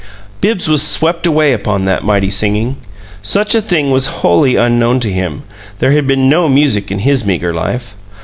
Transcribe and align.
Bibbs 0.41 0.67
was 0.67 0.81
swept 0.81 1.27
away 1.27 1.53
upon 1.53 1.85
that 1.85 2.03
mighty 2.03 2.31
singing. 2.31 2.77
Such 3.21 3.53
a 3.53 3.61
thing 3.61 3.91
was 3.91 4.07
wholly 4.23 4.55
unknown 4.55 4.99
to 5.01 5.11
him; 5.13 5.43
there 5.77 5.91
had 5.91 6.07
been 6.07 6.27
no 6.27 6.49
music 6.49 6.89
in 6.89 6.97
his 7.05 7.23
meager 7.23 7.53
life. 7.53 7.95